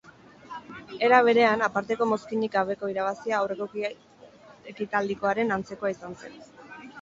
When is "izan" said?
5.97-6.19